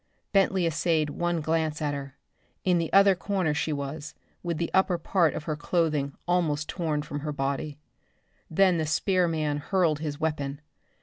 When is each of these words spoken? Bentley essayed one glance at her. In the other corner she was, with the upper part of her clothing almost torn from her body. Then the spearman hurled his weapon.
Bentley 0.33 0.65
essayed 0.65 1.11
one 1.11 1.41
glance 1.41 1.79
at 1.79 1.93
her. 1.93 2.17
In 2.63 2.79
the 2.79 2.91
other 2.91 3.13
corner 3.13 3.53
she 3.53 3.71
was, 3.71 4.15
with 4.41 4.57
the 4.57 4.71
upper 4.73 4.97
part 4.97 5.35
of 5.35 5.43
her 5.43 5.55
clothing 5.55 6.13
almost 6.27 6.67
torn 6.67 7.03
from 7.03 7.19
her 7.19 7.31
body. 7.31 7.77
Then 8.49 8.79
the 8.79 8.87
spearman 8.87 9.57
hurled 9.57 9.99
his 9.99 10.19
weapon. 10.19 10.59